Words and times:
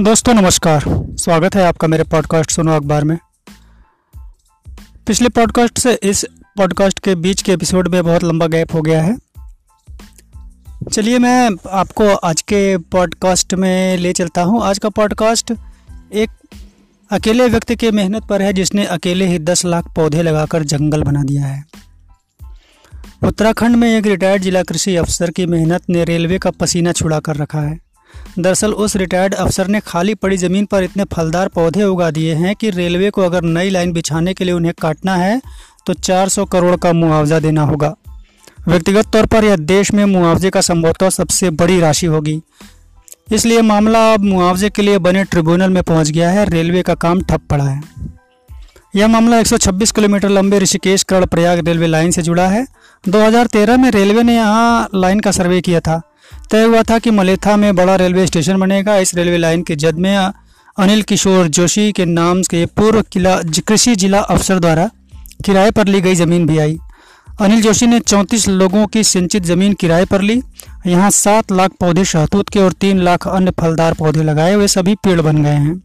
दोस्तों, 0.00 0.34
नमस्कार। 0.34 0.84
स्वागत 1.18 1.54
है 1.54 1.62
आपका 1.62 1.88
मेरे 1.88 2.04
पॉडकास्ट 2.04 2.50
सुनो 2.50 2.76
अखबार 2.76 3.04
में। 3.04 3.18
पिछले 5.06 5.28
पॉडकास्ट 5.28 5.78
से 5.78 5.94
इस 6.02 6.26
पॉडकास्ट 6.56 6.98
के 6.98 7.14
बीच 7.14 7.42
के 7.42 7.52
एपिसोड 7.52 7.88
में 7.88 8.04
बहुत 8.04 8.24
लंबा 8.24 8.46
गैप 8.46 8.74
हो 8.74 8.82
गया 8.82 9.02
है। 9.02 9.16
चलिए, 10.92 11.18
मैं 11.18 11.50
आपको 11.70 12.14
आज 12.14 12.42
के 12.42 12.76
पॉडकास्ट 12.76 13.54
में 13.54 13.96
ले 13.96 14.12
चलता 14.12 14.42
हूँ। 14.42 14.62
आज 14.62 14.78
का 14.78 14.88
पॉडकास्ट 14.88 15.52
एक 16.12 16.30
अकेले 17.10 17.48
व्यक्ति 17.48 17.76
के 17.76 17.90
मेहनत 17.90 18.24
पर 18.24 18.42
है, 18.42 18.52
जिसने 18.52 18.84
अकेले 18.84 19.26
ही 19.26 19.38
दस 19.38 19.64
लाख 19.64 19.94
पौधे 19.96 20.22
लगाकर 20.22 20.62
जंगल 20.62 21.02
बना 21.02 21.22
दिया 21.22 21.46
है। 21.46 21.64
उत्तराखंड 23.24 23.76
में 23.76 23.98
एक 23.98 24.06
रिटायर्ड 24.06 24.42
जिला 24.42 24.62
कृषि 24.62 24.96
अफसर 24.96 25.30
की 25.30 25.46
मेहनत 25.46 25.82
ने 25.90 26.04
रेलवे 26.04 26.38
का 26.38 26.50
पसीना 26.50 26.92
छुड़ा 26.92 27.20
कर 27.20 27.36
रखा 27.36 27.60
है। 27.60 27.87
दरअसल 28.38 28.72
उस 28.72 28.96
रिटायर्ड 28.96 29.34
अफसर 29.34 29.66
ने 29.66 29.80
खाली 29.80 30.14
पड़ी 30.14 30.36
ज़मीन 30.36 30.64
पर 30.64 30.82
इतने 30.82 31.04
फलदार 31.04 31.48
पौधे 31.48 31.84
उगा 31.84 32.10
दिए 32.10 32.34
हैं 32.34 32.54
कि 32.56 32.70
रेलवे 32.70 33.10
को 33.10 33.22
अगर 33.22 33.42
नई 33.42 33.70
लाइन 33.70 33.92
बिछाने 33.92 34.34
के 34.34 34.44
लिए 34.44 34.54
उन्हें 34.54 34.74
काटना 34.80 35.16
है 35.16 35.40
तो 35.86 35.94
400 35.94 36.44
करोड़ 36.44 36.76
का 36.76 36.92
मुआवजा 36.92 37.38
देना 37.40 37.62
होगा। 37.62 37.94
व्यक्तिगत 38.68 39.06
तौर 39.12 39.26
पर 39.26 39.44
यह 39.44 39.56
देश 39.56 39.92
में 39.92 40.04
मुआवजे 40.04 40.50
का 40.50 40.60
संभवतः 40.60 41.10
सबसे 41.10 41.50
बड़ी 41.50 41.80
राशि 41.80 42.06
होगी। 42.06 42.40
इसलिए 43.32 43.62
मामला 43.62 44.12
अब 44.14 44.24
मुआवजे 44.24 44.70
के 44.70 44.82
लिए 44.82 44.98
बने 44.98 45.24
ट्रिब्यूनल 45.24 45.70
में 45.70 45.82
पहुँच 45.82 46.10
गया 46.10 46.30
है, 46.30 46.44
रेलवे 46.44 46.82
का 46.82 46.94
काम 46.94 47.20
ठप 47.22 47.40
पड़ा 47.50 47.64
है। 47.64 47.82
यह 48.96 49.08
मामला 49.08 49.38
126 49.38 49.92
किलोमीटर 49.92 50.28
लंबे 50.28 50.58
ऋषिकेश 50.58 51.02
कर्ण 51.02 51.26
प्रयाग 51.26 51.66
रेलवे 51.68 51.86
लाइन 51.86 52.10
से 52.10 52.22
जुड़ा 52.22 52.46
है। 52.48 52.66
2013 53.08 53.76
में 53.76 53.90
रेलवे 53.90 54.22
ने 54.22 54.34
यहाँ 54.34 54.88
लाइन 54.94 55.20
का 55.20 55.30
सर्वे 55.30 55.60
किया 55.60 55.80
था। 55.80 56.00
तय 56.50 56.62
हुआ 56.64 56.82
था 56.82 56.98
कि 56.98 57.10
मलेथा 57.10 57.56
में 57.56 57.74
बड़ा 57.76 57.94
रेलवे 57.96 58.26
स्टेशन 58.26 58.60
बनेगा। 58.60 58.96
इस 58.96 59.14
रेलवे 59.14 59.36
लाइन 59.36 59.62
के 59.62 59.76
जद 59.76 59.98
में 59.98 60.16
अनिल 60.16 61.02
किशोर 61.02 61.48
जोशी 61.48 61.90
के 61.92 62.04
नाम 62.04 62.42
के 62.42 62.64
पूर्व 62.66 63.02
किला 63.02 63.36
कृषि 63.66 63.94
जिला 63.96 64.20
अफसर 64.20 64.58
द्वारा 64.58 64.90
किराए 65.44 65.70
पर 65.70 65.86
ली 65.86 66.00
गई 66.00 66.14
ज़मीन 66.14 66.46
भी 66.46 66.58
आई। 66.58 66.78
अनिल 67.40 67.62
जोशी 67.62 67.86
ने 67.86 67.98
34 68.00 68.48
लोगों 68.48 68.86
की 68.86 69.02
सिंचित 69.04 69.44
ज़मीन 69.44 69.72
किराए 69.72 70.04
पर 70.04 70.22
ली। 70.22 70.42
यहाँ 70.86 71.10
सात 71.10 71.52
लाख 71.52 71.72
पौधे 71.80 72.04
शहतूत 72.04 72.48
के 72.48 72.60
और 72.60 72.72
तीन 72.72 73.00
लाख 73.00 73.28
अन्य 73.28 73.50
फलदार 73.50 73.94
पौधे 73.94 74.22
लगाए 74.22 74.54
हुए 74.54 74.68
सभी 74.68 74.94
पेड़ 74.94 75.20
बन 75.20 75.42
गए 75.42 75.50
हैं। 75.50 75.82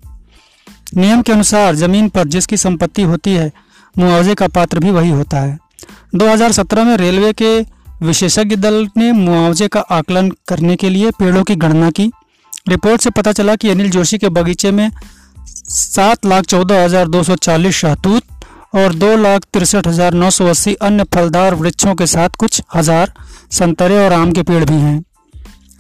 नियम 0.97 1.22
के 1.22 1.31
अनुसार 1.31 1.75
ज़मीन 1.75 2.09
पर 2.09 2.28
जिसकी 2.28 2.58
संपत्ति 2.58 3.02
होती 3.02 3.34
है, 3.34 3.52
मुआवजे 3.95 4.36
का 4.36 4.47
पात्र 4.47 4.80
भी 4.80 4.91
वही 4.91 5.09
होता 5.09 5.39
है। 5.39 5.58
2017 6.16 6.84
में 6.84 6.95
रेलवे 6.97 7.34
के 7.34 7.72
विशेषज्ञ 8.03 8.55
दल 8.57 8.87
ने 8.97 9.11
मुआवजे 9.13 9.67
का 9.67 9.79
आकलन 9.91 10.29
करने 10.47 10.75
के 10.75 10.89
लिए 10.89 11.11
पेड़ों 11.19 11.43
की 11.43 11.55
गणना 11.57 11.89
की। 11.91 12.11
रिपोर्ट 12.69 13.01
से 13.01 13.09
पता 13.11 13.31
चला 13.31 13.55
कि 13.55 13.69
अनिल 13.69 13.89
जोशी 13.91 14.17
के 14.17 14.29
बगीचे 14.31 14.71
में 14.71 14.89
सात 15.69 16.25
लाख 16.25 16.45
चौदह 16.45 16.83
हज़ार 16.83 17.07
दो 17.07 17.23
सौ 17.23 17.35
चालीस 17.37 17.75
शहतूत 17.75 18.23
और 18.75 18.93
दो 18.95 19.15
लाख 19.17 19.45
तिरसठ 19.53 19.87
हज़ार 19.87 20.13
नौ 20.15 20.29
सौ 20.31 20.45
अस्सी 20.47 20.73
अन्य 20.83 21.03
फलदार 21.13 21.55
वृक्षों 21.55 21.95
के 21.95 22.07
साथ 22.07 22.35
कुछ 22.39 22.61
हज़ार 22.75 23.13
संतरे 23.51 23.97
और 23.97 24.13
आम 24.13 24.31
के 24.31 24.43
पेड़ 24.43 24.63
भी 24.65 24.75
हैं। 24.75 25.03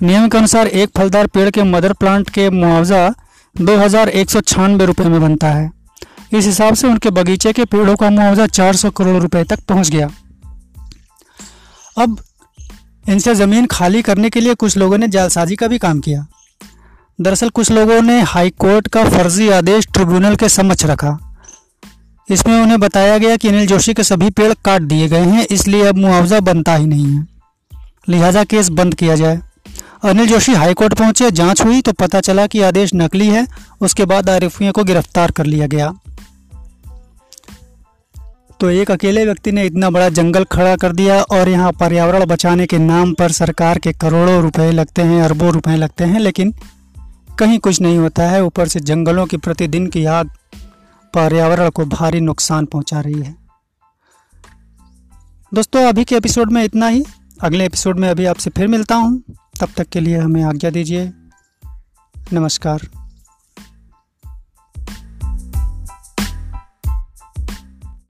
नियम 0.01 0.27
के 0.29 0.37
अनुसार 0.37 0.67
एक 0.67 0.89
फलदार 0.97 1.27
पेड़ 1.27 1.49
के 1.49 1.63
मदर 1.65 1.93
प्लांट 1.93 2.29
के 2.29 2.49
मुआवजा 2.51 3.07
दो 3.55 3.77
हज़ार 3.77 4.09
एक 4.11 4.29
सौ 4.29 4.41
छियानवे 4.41 4.85
रुपये 4.85 5.07
में 5.07 5.21
बनता 5.21 5.49
है। 5.49 5.71
इस 6.33 6.45
हिसाब 6.45 6.73
से 6.73 6.87
उनके 6.87 7.09
बगीचे 7.11 7.53
के 7.53 7.65
पेड़ों 7.67 7.95
का 7.95 8.09
मुआवजा 8.09 8.47
चार 8.49 8.75
सौ 8.75 8.89
करोड़ 8.91 9.21
रुपए 9.21 9.43
तक 9.43 9.59
पहुँच 9.69 9.89
गया। 9.89 10.09
अब 11.97 12.21
इनसे 13.09 13.35
ज़मीन 13.35 13.65
खाली 13.65 14.01
करने 14.01 14.29
के 14.29 14.39
लिए 14.39 14.53
कुछ 14.53 14.77
लोगों 14.77 14.97
ने 14.97 15.07
जालसाजी 15.07 15.55
का 15.55 15.67
भी 15.67 15.77
काम 15.77 15.99
किया। 15.99 16.25
दरअसल 17.21 17.49
कुछ 17.49 17.71
लोगों 17.71 18.01
ने 18.01 18.21
हाई 18.21 18.49
कोर्ट 18.49 18.87
का 18.87 19.03
फर्जी 19.09 19.49
आदेश 19.49 19.87
ट्रिब्यूनल 19.87 20.35
के 20.35 20.49
समक्ष 20.49 20.85
रखा। 20.85 21.17
इसमें 22.29 22.61
उन्हें 22.61 22.79
बताया 22.79 23.17
गया 23.17 23.35
कि 23.35 23.47
अनिल 23.47 23.67
जोशी 23.67 23.93
के 23.93 24.03
सभी 24.03 24.29
पेड़ 24.29 24.53
काट 24.65 24.81
दिए 24.81 25.07
गए 25.07 25.23
हैं, 25.23 25.47
इसलिए 25.51 25.85
अब 25.85 25.97
मुआवजा 25.97 26.39
बनता 26.39 26.75
ही 26.75 26.85
नहीं 26.85 27.05
है। 27.05 27.27
लिहाजा 28.09 28.43
केस 28.43 28.69
बंद 28.69 28.95
किया 28.95 29.15
जाए। 29.15 29.41
अनिल 30.03 30.27
जोशी 30.27 30.53
हाईकोर्ट 30.53 30.93
पहुँचे, 30.93 31.31
जाँच 31.31 31.61
हुई 31.61 31.81
तो 31.81 31.91
पता 31.91 32.21
चला 32.21 32.47
कि 32.47 32.61
आदेश 32.61 32.91
नकली 32.95 33.27
है। 33.27 33.47
उसके 33.81 34.05
बाद 34.05 34.29
आरोपियों 34.29 34.71
को 34.71 34.83
गिरफ़्तार 34.83 35.31
कर 35.31 35.45
लिया 35.45 35.67
गया। 35.67 35.93
तो 38.63 38.69
एक 38.69 38.91
अकेले 38.91 39.25
व्यक्ति 39.25 39.51
ने 39.51 39.65
इतना 39.65 39.89
बड़ा 39.89 40.09
जंगल 40.09 40.43
खड़ा 40.43 40.75
कर 40.75 40.91
दिया 40.91 41.21
और 41.21 41.49
यहाँ 41.49 41.71
पर्यावरण 41.71 42.25
बचाने 42.25 42.65
के 42.65 42.77
नाम 42.77 43.13
पर 43.13 43.31
सरकार 43.31 43.79
के 43.79 43.93
करोड़ों 43.93 44.41
रुपए 44.41 44.71
लगते 44.71 45.01
हैं, 45.01 45.23
अरबों 45.23 45.51
रुपए 45.51 45.75
लगते 45.75 46.03
हैं, 46.03 46.19
लेकिन 46.19 46.53
कहीं 47.39 47.59
कुछ 47.59 47.81
नहीं 47.81 47.97
होता 47.97 48.23
है। 48.23 48.43
ऊपर 48.43 48.67
से 48.67 48.79
जंगलों 48.79 49.25
की 49.25 49.37
प्रतिदिन 49.37 49.87
की 49.87 50.05
आग 50.05 50.29
पर्यावरण 51.13 51.69
को 51.69 51.85
भारी 51.85 52.19
नुकसान 52.19 52.65
पहुँचा 52.65 52.99
रही 52.99 53.21
है। 53.21 53.35
दोस्तों, 55.53 55.81
अभी 55.81 56.03
के 56.03 56.15
एपिसोड 56.15 56.51
में 56.51 56.63
इतना 56.63 56.87
ही। 56.87 57.03
अगले 57.41 57.65
एपिसोड 57.65 57.99
में 57.99 58.09
अभी 58.09 58.25
आपसे 58.25 58.49
फिर 58.49 58.67
मिलता 58.67 58.95
हूँ। 58.95 59.23
तब 59.59 59.67
तक 59.77 59.89
के 59.89 59.99
लिए 59.99 60.17
हमें 60.17 60.43
आज्ञा 60.43 60.69
दीजिए। 60.69 61.13
नमस्कार। 62.33 63.02